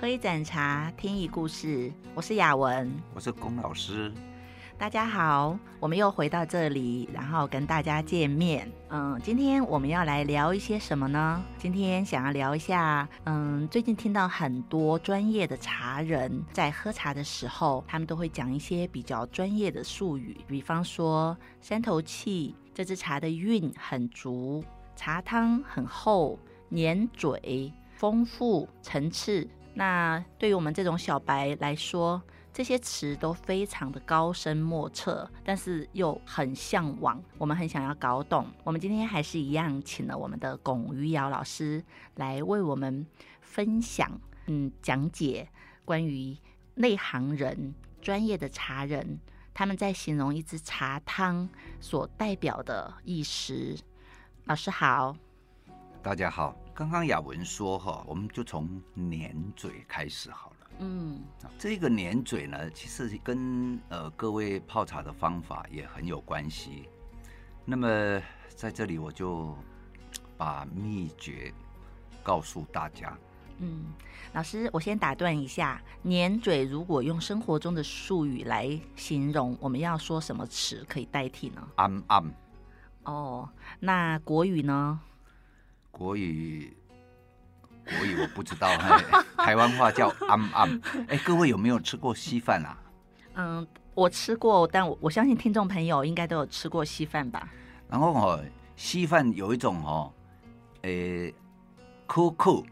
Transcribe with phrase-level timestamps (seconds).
[0.00, 1.92] 喝一盏茶，听一故事。
[2.14, 4.12] 我是雅文，我是龚老师。
[4.78, 8.70] 大家好，我们又回到这里，然后跟大家见面。
[8.90, 11.44] 嗯，今天我们要来聊一些什么呢？
[11.58, 24.62] 今天想要聊一下，嗯，最近听到很多专业的茶人在喝茶的时候，他们都会讲一些比较专业的术语，比方说山头气，这支茶的韵很足，
[24.94, 29.44] 茶汤很厚，黏嘴，丰富，层次。
[29.78, 32.20] 那对于我们这种小白来说，
[32.52, 38.44] 这些词都非常的高深莫测，但是又很向往，我们很想要搞懂。
[38.64, 41.80] 我们今天还是一样，请了我们的龚于瑶老师
[42.16, 43.06] 来为我们
[43.40, 45.48] 分享，嗯，讲解
[45.84, 46.36] 关于
[46.74, 49.20] 内行人、专业的茶人
[49.54, 51.48] 他们在形容一只茶汤
[51.78, 53.78] 所代表的意识。
[54.46, 55.16] 老师好，
[56.00, 56.56] 大家好。
[56.72, 60.56] 刚刚雅文说哈，我们就从黏嘴开始好了。
[60.78, 61.20] 嗯，
[61.58, 66.88] 这个黏嘴呢，其实跟呃各位泡茶的方法也很有关系。
[67.64, 67.88] 那么
[68.54, 69.56] 在这里我就
[70.36, 71.52] 把秘诀
[72.22, 73.18] 告诉大家。
[73.58, 73.86] 嗯，
[74.32, 81.68] 老师，我先打断一下，粘嘴如果用生活中的术语来形容，我们要说什么词可以代替呢？
[81.74, 82.24] 暗暗。
[83.02, 83.48] 哦，
[83.80, 85.00] 那国语呢？
[85.98, 86.72] 国语，
[87.84, 88.68] 国语我不知道，
[89.36, 90.80] 台湾话叫暗暗。
[91.08, 92.78] 哎，各位有没有吃过稀饭啊？
[93.34, 97.48] 嗯，我吃过，但我我相信听众朋友应该都有吃过稀饭吧。
[97.90, 98.44] 然后哦，
[98.76, 100.12] 稀饭有一种哦，
[100.82, 101.34] 诶，
[102.06, 102.64] 扣扣，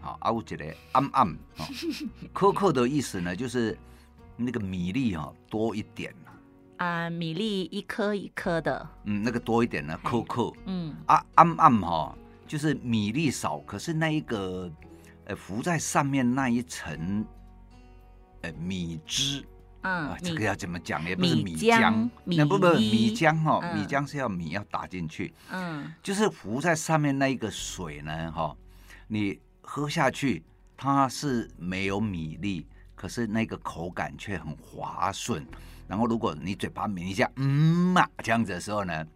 [0.00, 1.36] 好，啊，我觉得暗暗，
[2.34, 3.78] 扣扣的意思呢，就是
[4.36, 6.12] 那个米粒哈多一点
[6.78, 12.12] 啊，米粒一颗一颗的，嗯，那个多一点呢，扣扣，嗯，啊，暗暗哈。
[12.46, 14.70] 就是米粒少，可是那一个，
[15.24, 17.24] 呃，浮在上面那一层，
[18.42, 19.42] 呃，米汁，
[19.82, 21.02] 嗯、啊，这个要怎么讲？
[21.08, 28.54] 也不是米浆，那不不米浆哈，米浆是要米要打进去，嗯，就是浮在上面那一个水呢，哈，
[29.08, 30.42] 你喝下去
[30.76, 35.46] 它是没有米粒，可是那个口感却很滑顺。
[35.88, 39.06] 然后如果你嘴巴抿一下，嗯嘛，这样子的时候呢，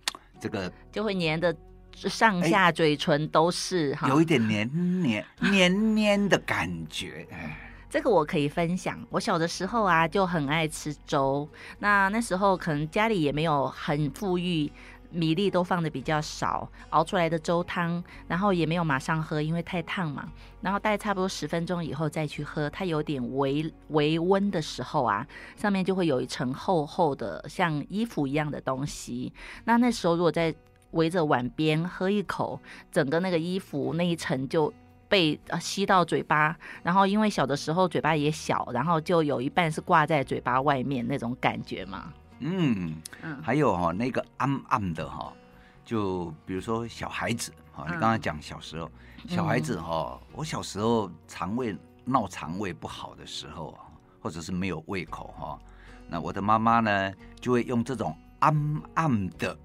[0.40, 1.54] 这个就会粘的。
[1.96, 7.26] 上下嘴唇都是哈，有一点黏黏 黏黏的感觉。
[7.88, 8.98] 这个我可以分享。
[9.08, 11.48] 我小的时候啊，就很爱吃粥。
[11.78, 14.70] 那那时候可能家里也没有很富裕，
[15.10, 20.28] 米粒都放的比较少，熬出来的粥汤，然后也没有马上喝，因为太烫嘛。
[20.60, 25.26] 然后大概差不多十分钟以后再去喝，它有点微微温的时候啊，
[25.56, 29.32] 上面就会有一层厚厚的像衣服一样的东西。
[29.64, 30.54] 那那时候如果在
[30.92, 32.60] 围着碗边喝一口，
[32.90, 34.72] 整个那个衣服那一层就
[35.08, 42.12] 被吸到嘴巴，然后因为小的时候嘴巴也小，然后就有一半是挂在嘴巴外面那种感觉嘛。
[42.40, 45.32] 嗯嗯，还有哈那个暗暗的哈，
[45.84, 48.90] 就比如说小孩子哈，你刚刚讲小时候，
[49.28, 53.88] 小孩子哈，我小时候肠胃闹肠胃不好的时候啊，
[54.20, 55.58] 或者是没有胃口哈，
[56.08, 59.56] 那我的妈妈呢就会用这种暗暗的。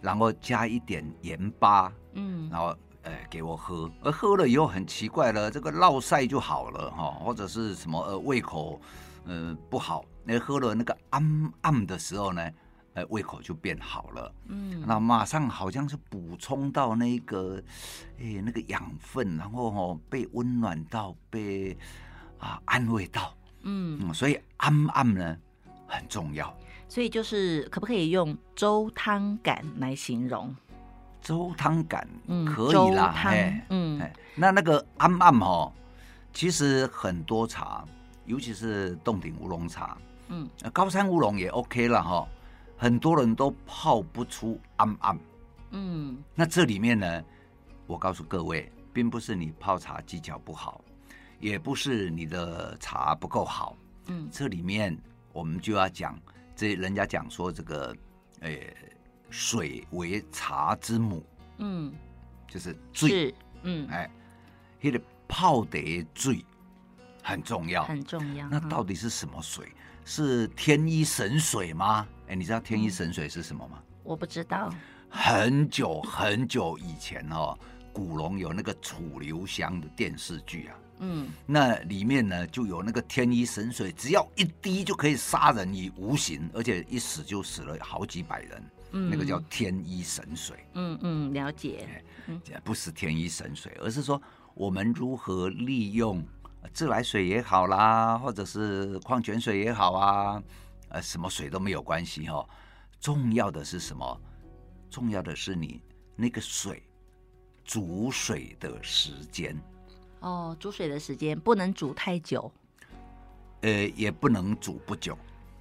[0.00, 8.80] 然后加一点盐巴，嗯，然后呃给我喝，而喝了以后很奇怪了，这个落晒就好了哈，或者是什么呃胃口
[9.24, 12.50] 呃不好，那喝了那个暗暗的时候呢，
[12.94, 17.62] 呃胃口就变好了，嗯，那马上好像是补充到那个
[18.18, 21.76] 哎那个养分，然后哦被温暖到，被
[22.38, 25.36] 啊安慰到，嗯，嗯，所以暗暗呢
[25.86, 26.54] 很重要。
[26.88, 30.54] 所以就是可不可以用粥汤感来形容？
[31.20, 34.00] 粥汤感，嗯，可以啦，哎，嗯，
[34.34, 35.70] 那那个暗暗哦，
[36.32, 37.84] 其实很多茶，
[38.24, 39.98] 尤其是洞顶乌龙茶，
[40.28, 42.26] 嗯，高山乌龙也 OK 了哈，
[42.76, 45.18] 很多人都泡不出暗暗，
[45.72, 47.24] 嗯，那这里面呢，
[47.86, 50.80] 我告诉各位，并不是你泡茶技巧不好，
[51.40, 53.76] 也不是你的茶不够好，
[54.06, 54.96] 嗯，这里面
[55.32, 56.18] 我们就要讲。
[56.58, 57.96] 这人家讲说这个，
[58.40, 58.76] 诶，
[59.30, 61.24] 水为茶之母，
[61.58, 61.94] 嗯，
[62.48, 63.32] 就是水，
[63.62, 64.10] 嗯，哎，
[64.80, 66.44] 那个泡得醉
[67.22, 68.48] 很重要，很重要。
[68.48, 69.72] 那到底是什么水？
[70.04, 72.04] 是天一神水吗？
[72.26, 73.80] 哎，你知道天一神水是什么吗？
[74.02, 74.68] 我不知道。
[75.08, 77.56] 很久很久以前哦，
[77.92, 80.74] 古龙有那个楚留香的电视剧啊。
[81.00, 88.62] 嗯，那里面呢就有那个天一神水，只要一滴就可以杀人于无形，而且一死就死了好几百人。
[88.92, 90.56] 嗯，那个叫天一神水。
[90.74, 92.02] 嗯嗯，了解。
[92.64, 94.20] 不是天一神水，而是说
[94.54, 96.24] 我们如何利用
[96.72, 100.42] 自来水也好啦，或者是矿泉水也好啊，
[100.88, 102.48] 呃，什么水都没有关系哦。
[103.00, 104.20] 重要的是什么？
[104.90, 105.82] 重要的是你
[106.16, 106.82] 那个水
[107.64, 109.54] 煮水的时间。
[110.20, 112.50] 哦，煮水的时间不能煮太久。
[113.62, 115.16] 呃，也不能煮不久。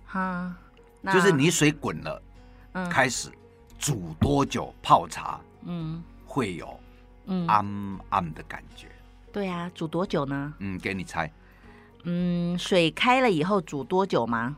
[0.06, 0.56] 哈，
[1.12, 2.22] 就是你水滚了，
[2.74, 3.30] 嗯，开始
[3.78, 6.80] 煮多久泡茶，嗯，会有
[7.26, 8.88] 嗯暗暗的感觉。
[9.32, 10.54] 对啊，煮多久呢？
[10.60, 11.32] 嗯，给你猜。
[12.04, 14.56] 嗯，水开了以后煮多久吗？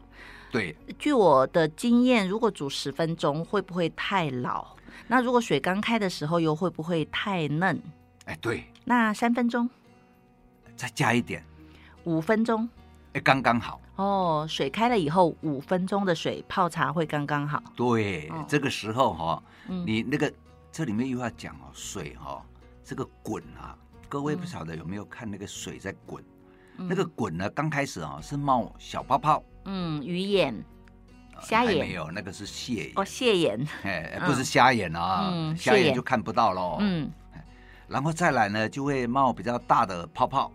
[0.51, 4.75] 对，据我的经验，如果煮十分钟，会不会太老？
[5.07, 7.81] 那如果水刚开的时候，又会不会太嫩？
[8.25, 8.65] 哎，对。
[8.85, 9.69] 那三分钟，
[10.79, 11.43] 再加一点，
[12.05, 12.67] 五分钟，
[13.11, 13.81] 哎，刚刚好。
[13.97, 17.61] 哦，水开了以后，五分钟的水泡茶会刚刚好。
[17.75, 20.31] 对，哦、这个时候哈、你那个
[20.71, 22.41] 这里面又要讲哦，水哈、哦，
[22.81, 23.77] 这个滚啊，
[24.07, 26.23] 各位不晓得有没有看那个水在滚？
[26.77, 29.43] 嗯、那个滚呢，刚开始啊、哦、是冒小泡泡。
[29.65, 30.55] 嗯，鱼眼、
[31.41, 31.85] 虾眼。
[31.85, 32.93] 没有，那个是蟹眼。
[32.95, 36.77] 哦，蟹眼，哎，不是虾眼啊，嗯，虾眼就看不到喽。
[36.79, 37.11] 嗯，
[37.89, 40.49] 然后再来呢，就会冒比较大的泡泡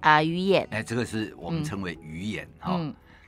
[0.00, 2.78] 啊，鱼眼，哎，这个是我们称为鱼眼哈。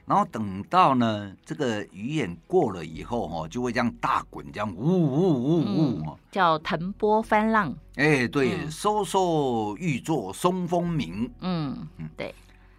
[0.07, 7.73] 然后等到呢，这个鱼眼过了以后哈，就会这样大滚，这样呜呜呜呜，叫腾波翻浪。
[7.95, 11.31] 哎，对，收收欲作松风鸣。
[11.41, 12.35] 嗯嗯，对。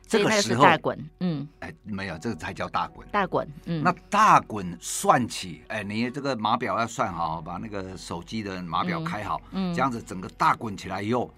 [0.05, 3.07] 这个时候，大滚，嗯，哎，没有，这个才叫大滚。
[3.13, 11.33] 大滚，嗯，那大滚算起，哎，你这个码表要算好，把那个手机的码表开好，嗯，这样子整个大滚起来以后，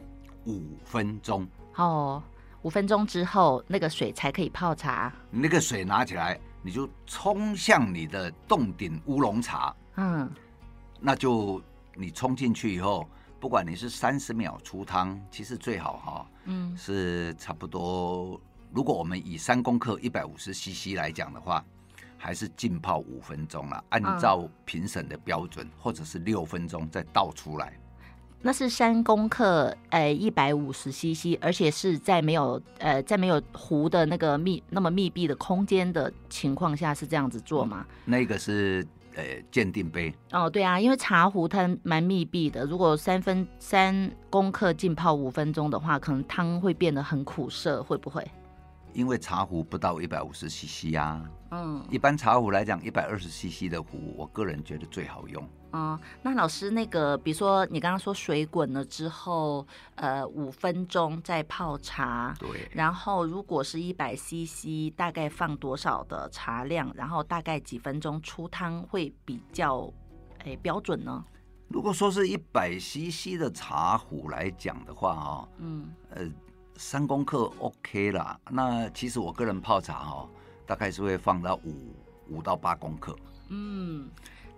[0.48, 1.48] 五分钟。
[1.76, 2.24] 哦，
[2.63, 5.13] 五分钟之后，那个水才可以泡茶。
[5.30, 9.75] 那个水拿起来，你就冲向你的洞顶乌龙茶。
[9.95, 10.31] 嗯，
[11.00, 11.62] 那就
[11.94, 13.07] 你冲进去以后，
[13.38, 18.39] 不管你是三十秒出汤，其实最好哈，嗯，是差不多。
[18.71, 21.63] 如果我们以三公克一百五十 CC 来讲的话，
[22.18, 23.83] 还是浸泡五分钟了。
[23.89, 27.77] 按照评审的标准，嗯、或者是六分钟再倒出来。
[28.45, 37.86] 那是三公克，呃，一百五十 CC，而且是在没有呃在没有壶的那个密那么密闭的空间的情况下是这样子做吗？
[37.88, 38.86] 嗯、那个是
[39.16, 40.13] 呃鉴定杯。
[40.34, 48.30] 哦，对啊，因为茶壶它蛮密闭的，如果三分三公克浸泡五分钟的话，可能汤会变得很苦涩，会不会？
[48.92, 55.48] 因为茶壶不到一百五十 CC 啊，嗯，一般茶壶来讲，一百二十 CC 的壶，我个人觉得最好用。
[55.74, 69.92] 嗯，那老师，那个比如说你刚刚说水滚了之后，呃，五分钟再泡茶，对，然后如果是一百 CC，大概放多少的茶量，然后大概几分钟出汤会比较，
[70.46, 71.25] 诶标准呢？
[71.68, 76.31] 如果说是一百 CC 的茶壶来讲的话，哦，嗯，呃。
[76.75, 80.28] 三公克 OK 啦，那其实我个人泡茶哈，
[80.66, 81.96] 大概是会放到五
[82.28, 83.16] 五到八公克。
[83.50, 84.10] 嗯。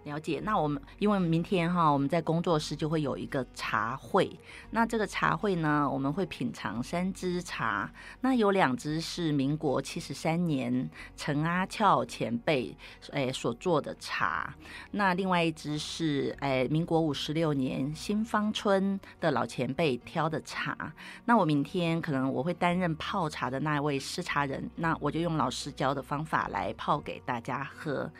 [0.06, 4.40] 了解，那我们因为明天哈，我们在工作室就会有一个茶会。
[4.70, 7.92] 那这个茶会呢，我们会品尝三支茶。
[8.22, 10.88] 那有两支是民国七十三年
[11.18, 12.78] 陈阿俏前辈
[13.14, 14.54] 诶所做的茶，
[14.92, 20.94] 那另外一支是诶民国五十六年新芳村的老前辈挑的茶。
[21.26, 28.12] 那我明天可能我会担任泡茶的那位试茶人，那我就用老师教的方法来泡给大家喝。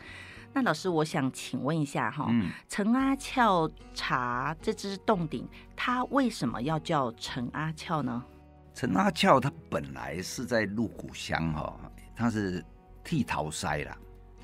[0.52, 2.30] 那老师，我想请问一下哈，
[2.68, 8.24] 陈、嗯、阿俏茶这支洞顶，它为什么要叫陈阿俏呢？
[8.72, 11.78] 陈阿俏它本来是在鹿谷乡哈，
[12.14, 12.64] 它是
[13.04, 13.96] 剃头师啦，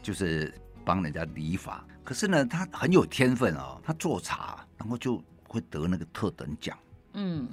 [0.03, 0.53] 就是
[0.85, 1.83] 帮人家理发。
[2.05, 6.77] 可是呢，他很有天分哦，他做茶，然后就会得那个特等奖。
[7.13, 7.49] 嗯，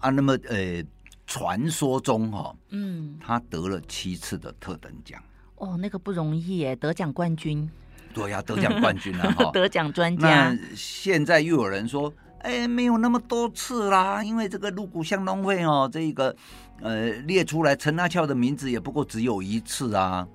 [0.00, 0.84] 啊，那么呃，
[1.26, 5.22] 传说中哈，嗯，他得了七次的特等奖。
[5.56, 7.68] 哦，那个不容易耶，得奖冠军。
[8.14, 10.50] 对呀，得奖冠军了哈， 得奖专家。
[10.50, 16.34] 那现在又有人说，哎，没有那么多次啦，因为这个鹿谷乡农会哦，这个
[16.80, 20.26] 呃列出来陈阿俏的名字也不过只有一次啊。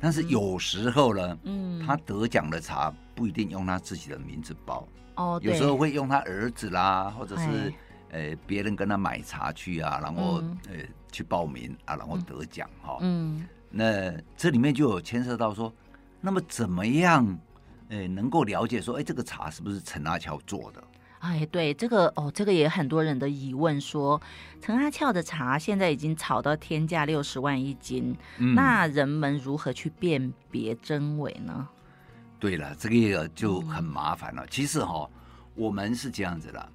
[0.00, 7.72] 但是有时候呢，嗯，他得奖的茶不一定用他自己的名字包哦，有时候会用他儿子啦，或者是
[8.10, 10.74] 呃别人跟他买茶去啊，然后呃
[11.10, 12.98] 去报名啊，然后得奖哈。
[13.00, 15.72] 嗯，那这里面就有牵涉到说。
[16.26, 17.38] 那么怎么样，
[17.90, 20.82] 呃，能够了解说，哎，这个茶是不是陈阿俏做的？
[21.18, 24.22] 哎，对，这个哦，这个也很多人的疑问说，说
[24.62, 31.68] 陈阿俏的茶现在已经炒到天价六十万一斤，嗯、那人们如何去辨别真伪呢？
[32.40, 34.46] 对了，这个就很麻烦了。
[34.46, 35.10] 嗯、其实哈、哦，
[35.54, 36.68] 我们是这样子的，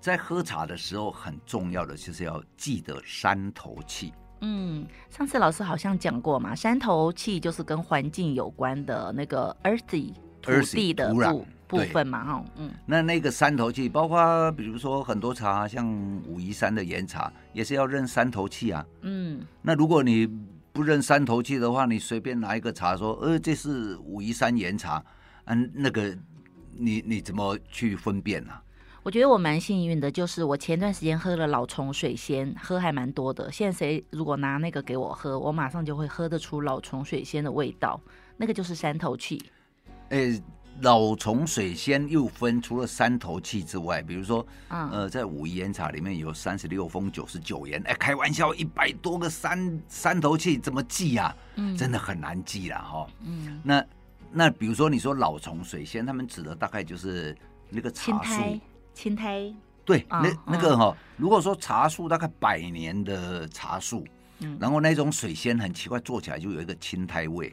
[0.00, 4.12] 在喝茶的时候，很重要的就是要记得三头气。
[4.40, 10.12] 嗯，上次老师好像讲过嘛，山头气就是跟环境有关的那个 earthy
[10.42, 12.70] 土地的部土部分嘛，哈，嗯。
[12.84, 15.86] 那那个山头气，包括比如说很多茶，像
[16.26, 18.84] 武夷山的岩茶，也是要认山头气啊。
[19.00, 19.40] 嗯。
[19.62, 20.28] 那如果你
[20.72, 25.02] 不认山头气的话，你随便拿一个茶说，呃，这是武夷山岩茶，
[25.46, 26.16] 嗯、啊，那个
[26.72, 28.62] 你你怎么去分辨呢、啊？
[29.06, 33.52] 我觉得我蛮幸运的，就是我前段时间喝了老虫水仙，喝还蛮多的。
[33.52, 38.00] 现在谁如果拿那个给我喝，我马上就会喝得出老虫水仙的味道，
[38.36, 39.40] 那个就是山头气。
[40.08, 40.42] 诶，
[40.80, 51.36] 老虫水仙又分除了山头气之外，比如说，嗯、呃，在武夷岩茶里面有三十六峰、九十九岩，哎，开玩笑，一百多个山山头气怎么记呀、啊？
[51.54, 53.06] 嗯，真的很难记了哈。
[53.24, 53.84] 嗯，那
[54.32, 57.36] 那比如说你说老虫水仙，他们指的大概就是
[57.70, 58.42] 那个茶树，
[58.96, 59.54] 青苔。
[59.84, 64.04] 对，哦、那那个哈、哦，如果说茶树大概百年的茶树，
[64.40, 67.52] 嗯，然后那种水仙很奇怪，做起来就有一个青苔味。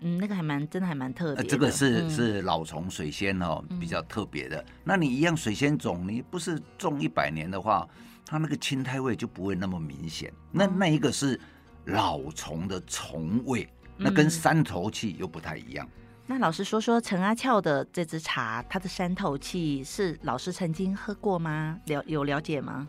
[0.00, 1.44] 嗯，那个还蛮真的，还蛮特别、呃。
[1.44, 4.58] 这个是、嗯、是老虫水仙哦，比较特别的。
[4.60, 7.86] 嗯、那你一样水仙种，你不是种一百年的话，
[8.24, 10.32] 它那个青苔味就不会那么明显。
[10.52, 11.38] 那那一个是
[11.84, 15.86] 老虫的虫味，那跟山头气又不太一样。
[15.86, 21.78] 嗯、那老师说说陈阿俏的这支茶，它的山头气是老师曾经喝过吗？
[21.86, 22.88] 了有了解吗？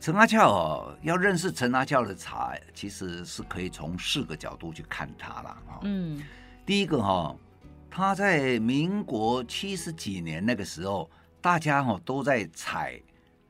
[0.00, 5.56] 陈阿俏哦，要认识陈阿俏的茶，其实是可以从四个角度去看它了。
[5.82, 6.22] 嗯，
[6.64, 7.34] 第一个哈，
[7.90, 13.00] 他在民国七十几年那个时候，大家哈都在采，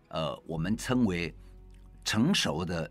[0.08, 1.34] 呃，我们称为
[2.04, 2.90] 成熟的，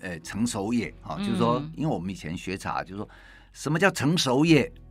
[0.00, 3.08] 呃，成熟叶啊，就是说，因为我们以前学茶，就是说，
[3.52, 4.85] 什么叫成熟叶啊？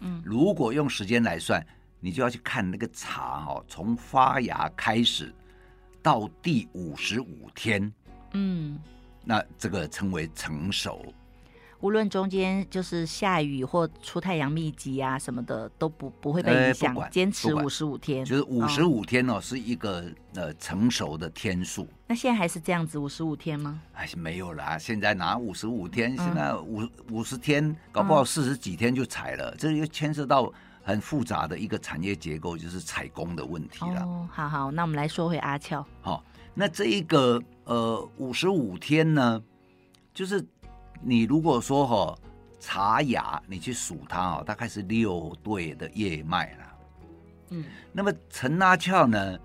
[0.00, 1.64] 嗯，如果用时间来算，
[2.00, 5.34] 你就要去看那个茶哈，从发芽开始。
[6.02, 7.92] 到第五十五天，
[8.32, 8.80] 嗯，
[9.22, 11.12] 那这个称为成熟。
[11.80, 16.94] 无论中间就是下雨或出太阳密集啊什么的，都不不会被影响。
[17.10, 21.88] 坚持五十五天，就是五十五天哦，是一个呃成熟的天数。
[22.06, 23.80] 那现在还是这样子五十五天吗？
[23.92, 26.16] 还是没有啦，现在拿五十五天？
[26.16, 30.52] 现在五五十天，搞不好四十几天就采了，这又牵涉到。
[30.82, 34.02] 很复杂的一个产业结构，就是采工的问题了。
[34.02, 35.86] 哦，好好，那我们来说回阿俏。
[36.00, 39.40] 好、哦，那这一个呃五十五天呢，
[40.14, 40.42] 就是
[41.02, 42.18] 你如果说哈、哦、
[42.58, 46.64] 茶芽，你去数它哦，大概是六对的叶脉了。
[47.50, 49.38] 嗯，那么陈阿俏呢，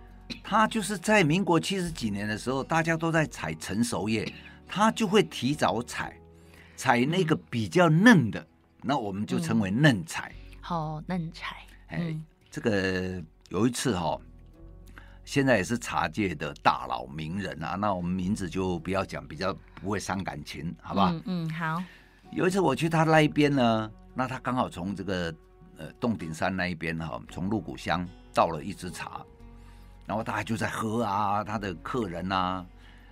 [0.43, 4.31] 它就是在民国七十几年的时候，大家都在采成熟叶，
[4.67, 6.15] 它就会提早采，
[6.75, 8.47] 采那个比较嫩的，嗯、
[8.83, 10.31] 那我们就称为嫩采。
[10.61, 11.55] 好嫩采，
[11.87, 14.21] 哎、嗯，这个有一次哈、哦，
[15.25, 21.11] 现在也是茶界的大佬名人啊，那我们名字就不要讲，比较不会伤感情，好不好？
[21.11, 21.83] 嗯，嗯，好。
[22.31, 25.33] 有一次我去他那一边呢，那他刚好从这个
[25.77, 29.21] 呃洞顶山那一边哈、哦，从鹿谷乡倒了一支茶，
[30.05, 32.65] 然后大家就在喝啊，他的客人啊。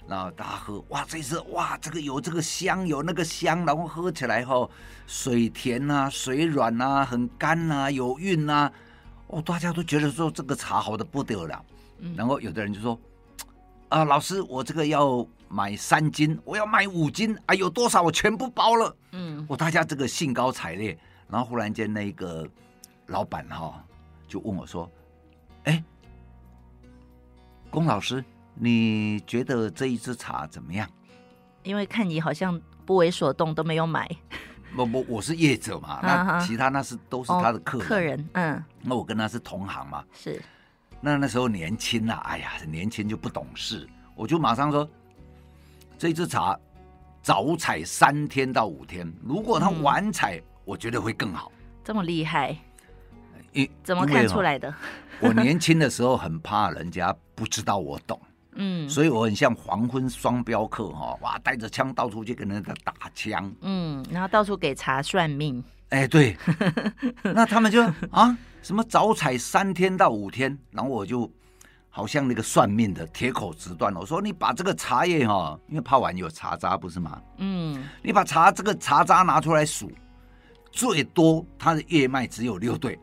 [0.05, 4.69] 然后大家喝，哇，这次哇，这个有这个香，有那个香，然后喝起来后，
[5.07, 8.69] 水甜啊，水软啊，很干啊，有韵啊，
[9.27, 11.65] 哦，大家都觉得说这个茶好的不得了。
[11.99, 12.99] 嗯、然后有的人就说，
[13.89, 18.95] 啊，老师，我这个要买三斤，我要买五斤，啊，有多少我全部包了。
[19.11, 20.97] 嗯，我大家这个兴高采烈。
[21.29, 22.47] 然后忽然间那个
[23.07, 23.73] 老板哈、哦、
[24.27, 24.91] 就问我说，
[25.63, 25.83] 哎，
[27.69, 28.23] 龚老师。
[28.55, 30.87] 你觉得这一支茶怎么样？
[31.63, 34.07] 因为看你好像不为所动，都没有买。
[34.75, 38.63] 不不，我是业者嘛，那其他那是都是他的客客人，嗯。
[38.79, 40.05] 那我跟他是同行嘛。
[40.13, 40.39] 是。
[41.05, 44.89] 那那时候年轻呐、啊，哎呀，年轻就不懂事，我就马上说，
[45.97, 46.57] 这支茶
[47.21, 51.51] 早采三天到五天，如果它晚采，嗯、我觉得会更好。
[51.83, 52.57] 这么厉害？
[53.51, 54.73] 因怎么看出来的？
[55.19, 58.17] 我年轻的时候很怕人家不知道我懂。
[58.55, 65.61] 嗯，所以我很像黄昏双镖客哈，哇，带着枪到处去跟人家打枪，嗯，然后到处给茶算命，
[65.93, 66.35] 哎、欸，对，
[67.21, 71.31] 那他们就啊，什么早采三天到五天，然后我就
[71.87, 77.21] 好像那个算命的铁口直断，我说你把这个茶叶哈，因为泡完有茶渣不是吗？
[77.37, 79.91] 嗯，你把茶这个茶渣拿出来数，
[80.71, 82.99] 最多它的叶脉只有六对。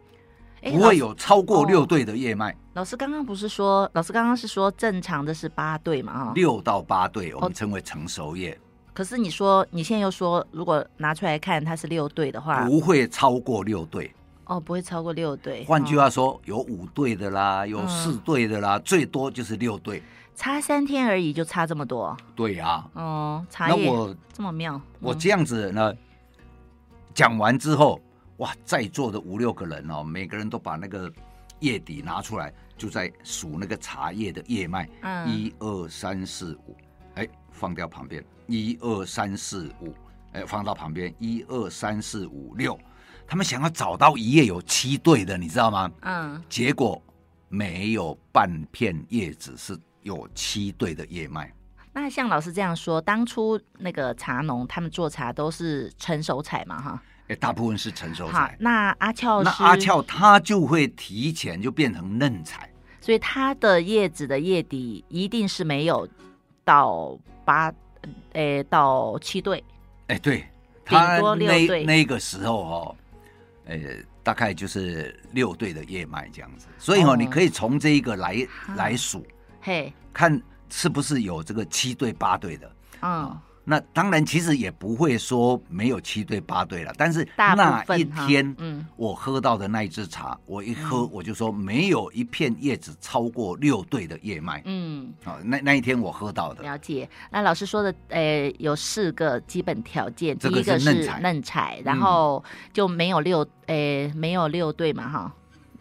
[0.63, 2.55] 不会有超过六对的叶脉。
[2.75, 6.27] 老师刚刚不是说，老师刚刚是说正常的是八对嘛？
[6.27, 8.59] 哈，六到八对，我们称为成熟叶。
[8.93, 14.13] 可是你说你现在又说，如果拿出来看它是六对的话，不会超过六对。
[14.47, 15.65] 哦，不会超过六对。
[15.65, 20.03] 换句话说，有五对的啦，有四对的啦，最多就是六对。
[20.35, 22.17] 差三天而已，就差这么多。
[22.35, 22.85] 对呀。
[22.95, 23.93] 哦，茶叶
[24.33, 24.81] 这么妙。
[24.99, 25.95] 我这样子呢，
[27.15, 28.01] 讲完之后，
[28.39, 31.09] 哇，在座的五六个人哦，每个人都把那个
[31.61, 34.89] 叶底拿出来，就在数那个茶叶的叶脉。
[35.03, 35.29] 嗯。
[35.29, 36.90] 一二三四五，哎，
[37.61, 38.25] 放掉旁边。
[38.47, 39.95] 一二三四五，
[40.33, 41.15] 哎，放到旁边。
[41.19, 42.79] 一二三四五六，
[43.27, 45.93] 他们想要找到一页有七对的，你知道吗？
[46.01, 46.43] 嗯。
[46.49, 47.01] 结果
[47.49, 51.53] 没有半片叶子是有七对的叶脉。
[51.93, 57.03] 那像老师这样说，当初那个茶农他们做茶都是成熟采嘛，哈。
[57.29, 58.57] 哎，大部分是成熟采。
[58.59, 62.69] 那阿俏，那阿俏他就会提前就变成嫩采，
[63.01, 66.09] 所以它的叶子的叶底一定是没有
[66.65, 67.73] 到八，
[68.33, 69.63] 诶，到七对。
[70.09, 70.47] 哎，对，
[70.85, 71.85] 顶多六对。
[71.85, 72.97] 那个时候哦，
[73.67, 73.79] 呃，
[74.23, 76.67] 大概就是六对的叶脉这样子。
[76.79, 79.27] 所以哦，你可以从这一个来来数，
[79.61, 83.41] 嘿，看是不是有这个七对八对的，嗯。
[83.63, 86.93] 那当然，其实也不会说没有七对八对了。
[86.97, 94.61] 但是那一天，嗯，我喝到的那一支茶，我一喝我就说没有一片叶子超过六对的叶脉。
[94.65, 96.63] 嗯，好，那那一天我喝到的。
[96.63, 97.09] 了解。
[97.31, 105.33] 那老师说的，呃，有四个基本条件，第一个是嫩采，然后就没有六，呃，没有六对嘛，哈，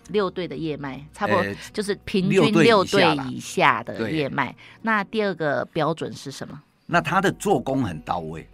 [0.10, 1.44] 六对的叶脉，差不多
[1.74, 4.56] 就是平均六对以下的叶脉。
[4.82, 6.62] 那第二个标准是什么？
[6.91, 8.50] 那他的做工很到位，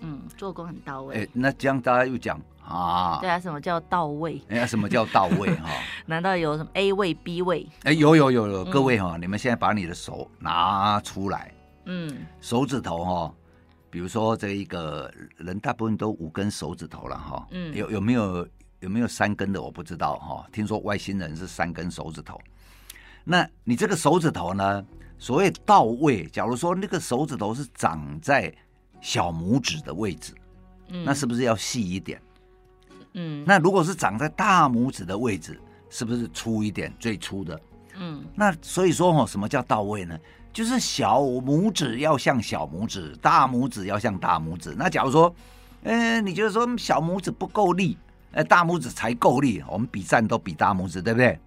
[0.00, 1.16] 嗯，做工很到位。
[1.16, 4.40] 哎，那这样大家又讲啊，对啊，什么叫到位？
[4.48, 5.54] 哎，什么叫到位？
[5.60, 5.68] 哈，
[6.06, 7.68] 难道有什么 A 位、B 位？
[7.82, 11.52] 哎，有有有有，各位哈，你们现在把你的手拿出来，
[11.84, 13.34] 嗯，手指头哈，
[13.90, 18.48] 比如说这一个人大部分都五根手指头了哈，嗯，有有没有
[18.80, 19.60] 有没有三根的？
[19.60, 22.40] 我不知道哈，听说外星人是三根手指头，
[23.24, 24.82] 那你这个手指头呢？
[25.24, 28.54] 所谓到位，假如说那个手指头是长在
[29.00, 30.34] 小拇指的位置，
[30.88, 32.20] 嗯，那是不是要细一点？
[33.14, 35.58] 嗯，那如果是长在大拇指的位置，
[35.88, 36.92] 是不是粗一点？
[37.00, 37.58] 最粗的，
[37.96, 40.14] 嗯，那所以说哦，什么叫到位呢？
[40.52, 44.74] 就是小拇指要像小拇指，大拇指要像大拇指。
[44.76, 45.34] 那假如说，
[45.84, 47.96] 嗯，你觉得说小拇指不够力，
[48.32, 51.40] 呃，大拇指才够力，我们比赞都比大拇指，对不对？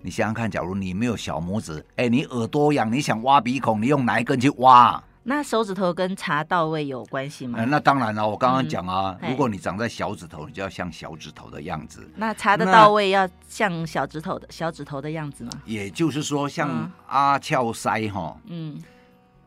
[0.00, 5.02] 你想想看，假如你没有小拇指，哎、欸，你耳朵痒，你想挖鼻孔，你用哪一根去挖？
[5.24, 7.58] 那手指头跟茶到位有关系吗？
[7.58, 12.08] 欸、那当然了，我刚刚讲啊，嗯、如果你长在小指头，你就要像小指头的样子。
[12.16, 15.50] 那茶的到位要像小指头的小指头的样子吗？
[15.66, 18.80] 也就是说，像阿俏师哈，嗯，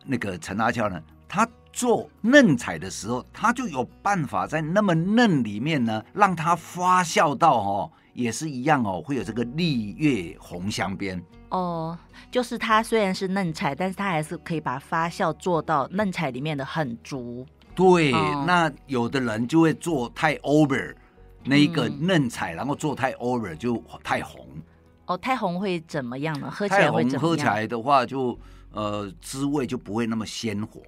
[0.05, 7.91] 那个陈阿俏呢，他做嫩彩的时候，他就有办法在那么嫩里面呢，让它发酵到哈。
[8.21, 11.97] 也是一样哦，会有这个丽月红香边哦。
[12.29, 17.45] 就是它虽然是嫩采，但是它还是可以把发酵做到嫩采里面的很足。
[17.75, 20.93] 对，哦、那有的人就会做太 over
[21.43, 24.47] 那一个嫩采，嗯、然后做太 over 就太红。
[25.07, 26.49] 哦，太红会怎么样呢？
[26.49, 27.21] 喝起来会怎么样？
[27.21, 28.37] 喝起来的话就
[28.71, 30.81] 呃滋味就不会那么鲜活。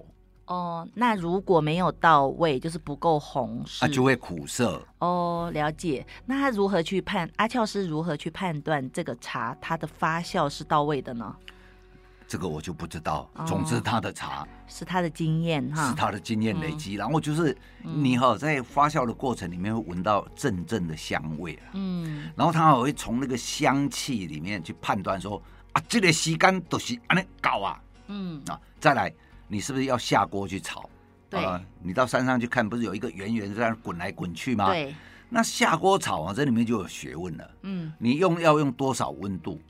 [0.46, 4.86] 哦，那如果没有到位，就是不够红，是，啊，就会苦涩。
[4.98, 6.06] 哦，了解。
[6.26, 7.28] 那他如何去判？
[7.36, 11.34] 阿俏是如何去判断这个茶它的发酵是到位的呢？
[12.26, 13.28] 这个我就不知道。
[13.34, 16.96] 哦，总之，他的茶是他的经验哈，是他的经验累积。
[16.96, 21.58] 嗯，然后就是你哈，在发酵的过程里面会闻到阵阵的香味。
[21.72, 25.40] 嗯，然后他还会从那个香气里面去判断说
[25.72, 27.80] 啊，这个时间都是安尼搞啊。
[28.08, 29.10] 嗯啊，再来。
[29.48, 30.88] 你是不是要下锅去炒？
[31.30, 34.66] 对、呃，你到山上去看，不是有一个圆圆在那滚来滚去吗？
[34.66, 34.94] 对，
[35.28, 37.50] 那下锅炒啊，这里面就有学问了。
[37.62, 39.60] 嗯，你用要用多少温度？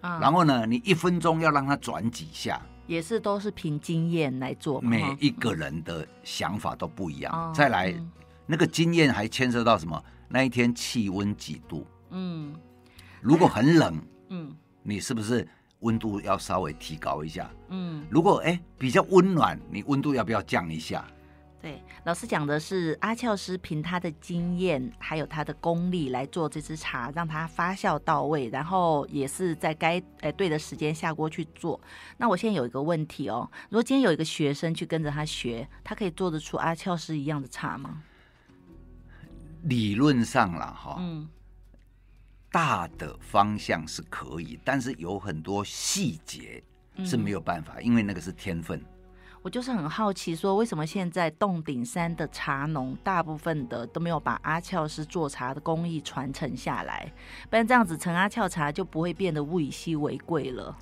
[0.00, 2.60] 啊、然后呢，你一分钟要让它转几下？
[2.86, 4.80] 也是都是凭经验来做。
[4.80, 7.32] 每一个人的想法都不一样。
[7.34, 8.10] 嗯、再来，嗯、
[8.46, 10.02] 那个经验还牵涉到什么？
[10.26, 11.86] 那一天气温几度？
[12.10, 12.54] 嗯，
[13.20, 15.46] 如果很冷，嗯，你是不是？
[15.80, 21.04] 温度要稍微提高一下，嗯，如果哎比较温暖，你温度要不要降一下？
[21.62, 31.78] 对，老师讲的是阿俏师凭他的经验还有他的功力来做这支茶，让它发酵到位，然后也是在该哎对的时间下锅去做。
[32.16, 38.02] 那我现在有一个问题哦，如果今天有一个学生去跟着他学，他可以做得出阿俏师一样的茶吗？
[39.64, 41.28] 理论上啦，哈，嗯。
[42.50, 46.62] 大的方向是可以，但是有很多细节
[47.04, 48.84] 是没有办法，嗯、因为那个是天分。
[49.42, 57.10] 我就是很好奇，说为什么现在洞顶山的茶农大部分的都没有把阿俏师做茶的工艺传承下来，
[57.48, 60.76] 不然这样子陈阿俏茶就不会变得物以稀为贵了。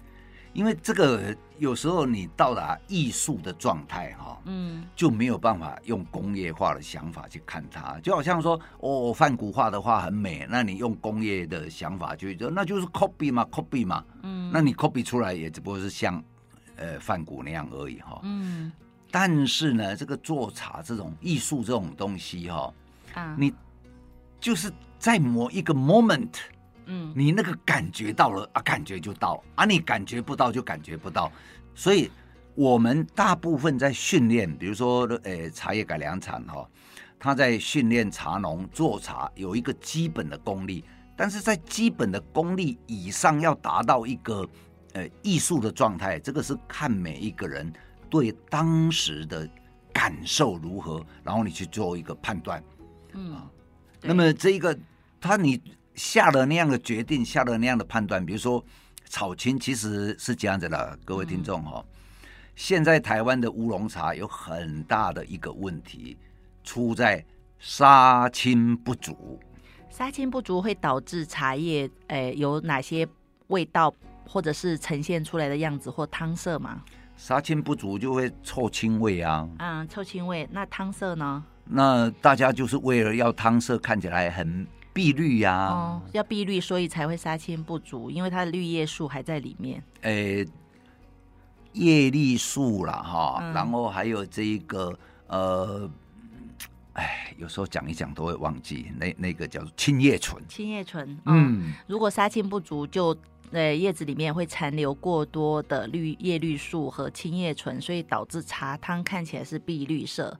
[0.52, 16.22] 因为这个有时候你到达艺术的状态哈，嗯，就没有办法用工业化的想法去看它，就好像说哦，梵谷画的画很美，那你用工业的想法就那就是 copy 嘛，copy 嘛，嗯，那你 copy 出来也只不过是像。
[16.80, 18.20] 呃，梵谷那样而已哈。
[18.22, 18.70] 嗯。
[19.10, 22.72] 但是呢，这个做茶这种艺术这种东西哈，
[23.14, 23.52] 啊，你
[24.38, 26.36] 就是在某一个 moment，
[26.88, 31.30] 嗯，你那个感觉到了啊，感觉就到啊，你感觉不到就感觉不到。
[31.74, 32.10] 所以，
[32.54, 36.68] 我们大部分在训练，比如说呃，茶叶改良场哈，
[37.18, 40.84] 他在训练茶农做茶有一个基本的功力，
[41.16, 44.44] 但是在基本的功力以上要达到一个。
[44.94, 47.70] 呃，艺术的状态，这个是看每一个人
[48.08, 49.46] 对当时的
[49.92, 52.64] 感受如何，然后你去做一个判断。
[53.12, 53.36] 嗯，
[54.00, 54.76] 那么这一个
[55.20, 55.60] 他你
[55.98, 58.64] 下了那样的决定，下了那样的判断，比如说
[59.10, 61.84] 炒青，其实是这样子的，各位听众哈。
[61.84, 61.86] 嗯、
[62.54, 66.16] 现在台湾的乌龙茶有很大的一个问题，
[66.62, 67.22] 出在
[67.58, 69.40] 杀青不足。
[69.90, 73.06] 杀青不足会导致茶叶，呃，有哪些
[73.48, 73.92] 味道？
[74.30, 76.82] 或者是呈现出来的样子或汤色吗？
[77.16, 79.48] 杀青不足就会臭青味啊。
[79.58, 80.46] 嗯，臭青味。
[80.52, 81.42] 那汤色呢？
[81.64, 84.66] 那大家就是为了要汤色看起来很
[84.98, 85.70] 碧绿呀、啊。
[85.70, 89.80] 哦，要碧绿，所以才会杀青不足，因为它的绿叶素还在里面。
[90.00, 90.48] 诶、欸，
[91.72, 94.92] 叶绿素啦，哈，嗯、然后还有这一个
[95.28, 95.88] 呃，
[96.94, 100.42] 哎，有时候讲一讲都会忘记，那那个叫做青叶醇。
[100.48, 103.16] 青叶醇，嗯，嗯如果杀青不足就。
[103.50, 110.38] 呃，叶子里面会残留过多的绿叶绿素和青叶醇，所以导致茶汤看起来是碧绿色。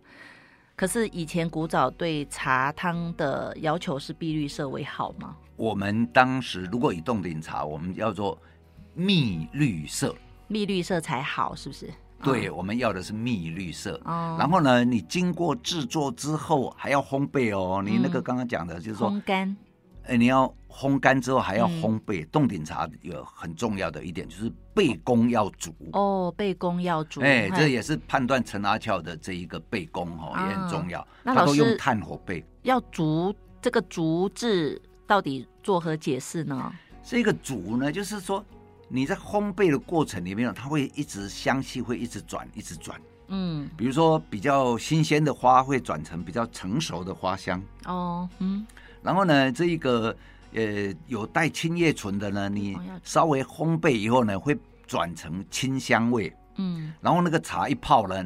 [0.79, 5.35] 可是以前古早对茶汤的要求是碧绿色为好吗？
[5.57, 8.41] 我们当时如果以冻顶茶，我们要做
[8.95, 10.14] 蜜绿色，
[10.47, 11.93] 蜜绿色才好，是不是？
[12.23, 14.01] 对，我们要的是蜜绿色。
[14.05, 14.37] 哦。
[14.38, 17.83] 然后呢，你经过制作之后还要烘焙哦。
[17.85, 19.57] 你那个刚刚讲的就是说、嗯、烘干。
[20.09, 22.27] 哎，你要烘干之后还要烘焙。
[22.31, 27.21] 冻顶茶有很重要的一点就是背功要足哦，背功要足。
[27.21, 31.07] 哎，这也是判断陈阿俏的这一个背功哈，也很重要。
[31.23, 36.73] 那他都用炭火焙，要足这个足字到底作何解释呢？
[37.05, 38.42] 这个足呢，就是说
[38.88, 42.99] 你在烘焙的过程里面，它会一直香气会一直转，一直转。
[43.29, 47.62] 嗯，比如说比较新鲜的花会转成比较成熟的花香。
[47.85, 48.66] 哦，嗯。
[49.09, 50.14] 然后呢，这一个
[50.53, 54.55] 呃有带青叶醇的呢，你稍微烘焙以后呢，会
[54.87, 56.31] 转成清香味。
[56.57, 58.23] 嗯，然后那个茶一泡呢，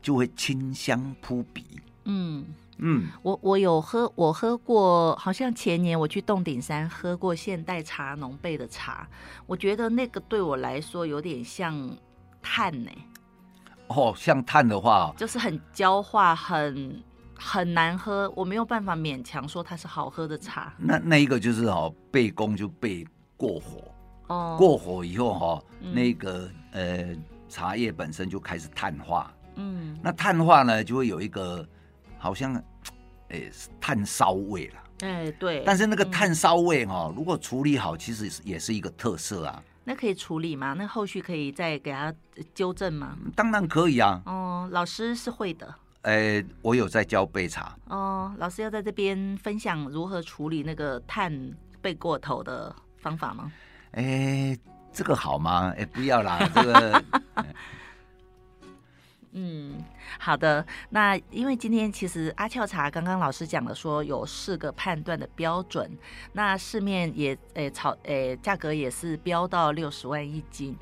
[0.00, 1.66] 就会清香扑鼻。
[2.04, 2.46] 嗯
[2.78, 9.08] 嗯，我我有喝，我喝过，好像前年我去洞顶山喝过现代茶农焙的茶，
[9.46, 11.74] 我觉得那个对我来说有点像
[12.40, 12.98] 炭呢、欸。
[13.88, 17.02] 哦，像炭的话，就是很焦化，很。
[17.42, 20.74] 很难喝，我没有办法勉强说它是好喝的茶。
[20.76, 23.82] 那那一个就是哦，焙功就焙过火，
[24.26, 27.16] 哦，过火以后哈、哦，嗯、那个呃
[27.48, 31.66] 茶叶本身就开始碳化，嗯，那碳化呢就会有一个
[32.18, 32.54] 好像
[33.28, 33.50] 诶
[33.80, 39.62] 炭烧味了，哎对，但是那个炭烧味哈、哦，嗯、如果处理好，其实也是一个特色啊。
[39.82, 40.74] 那可以处理吗？
[40.74, 42.14] 那后续可以再给他
[42.54, 43.16] 纠正吗？
[43.34, 44.20] 当然可以啊。
[44.26, 45.74] 哦，老师是会的。
[46.02, 48.34] 呃，我有在教备茶哦。
[48.38, 51.32] 老师要在这边分享如何处理那个碳
[51.82, 53.52] 背过头的方法吗？
[53.92, 54.56] 哎，
[54.92, 55.74] 这个好吗？
[55.76, 57.04] 哎，不要啦，这个。
[59.32, 59.84] 嗯，
[60.18, 60.66] 好的。
[60.88, 65.88] 那因为今天其实阿俏茶刚刚老师讲了，说有四个判断的标准。
[66.32, 70.76] 那市面也诶炒诶价格也是飙到六十万一斤。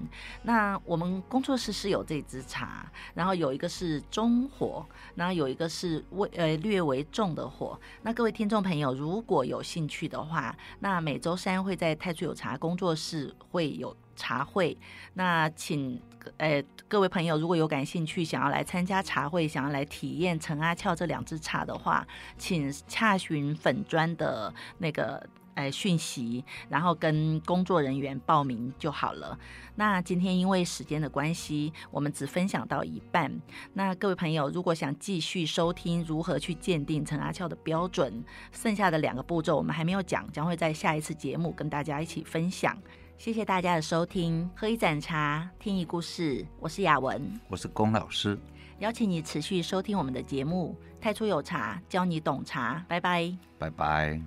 [0.44, 7.78] 那我们工作室是有这支茶，然后有一个是中火，然后有一个是微呃略微重的火。
[8.00, 14.76] 那各位听众朋友如果有兴趣的话，那每周三会在太初有茶工作室会有茶会。
[15.14, 15.98] 那请。
[16.36, 29.38] 诶，各位朋友，如果有感兴趣，想要来参加茶会，想要来体验陈阿俏这两支茶的话，请洽询粉砖的那个呃讯息，然后跟工作人员报名就好了。
[29.76, 33.32] 那今天因为时间的关系，我们只分享到一半。
[33.72, 42.76] 那各位朋友，如果想继续收听如何去鉴定陈阿俏的标准，剩下的两个步骤我们还没有讲，将会在下一次节目跟大家一起分享。
[43.18, 46.46] 谢谢大家的收听喝一盏茶听一故事。
[46.60, 47.20] 我是雅文。
[47.48, 48.38] 我是龚老师。
[48.78, 52.84] 邀请你持续收听我们的节目太初有茶教你懂茶。
[52.86, 53.36] 拜拜。
[53.58, 54.22] 拜拜。